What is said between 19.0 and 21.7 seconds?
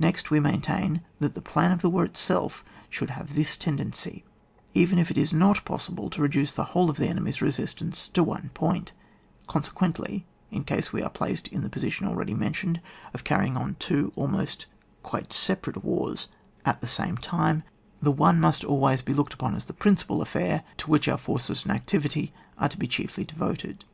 bo looked upon as the principal affair to which our forces